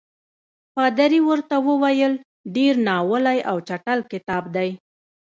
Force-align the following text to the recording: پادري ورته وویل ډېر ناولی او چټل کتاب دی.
پادري 0.75 1.19
ورته 1.29 1.55
وویل 1.67 2.13
ډېر 2.55 2.73
ناولی 2.87 3.37
او 3.49 3.57
چټل 3.67 3.99
کتاب 4.11 4.43
دی. 4.55 4.69